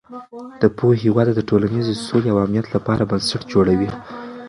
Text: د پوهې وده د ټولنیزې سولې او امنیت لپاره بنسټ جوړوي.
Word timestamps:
د 0.61 0.63
پوهې 0.77 1.09
وده 1.15 1.31
د 1.35 1.41
ټولنیزې 1.49 1.93
سولې 2.07 2.29
او 2.31 2.37
امنیت 2.45 2.67
لپاره 2.75 3.07
بنسټ 3.11 3.41
جوړوي. 3.53 3.89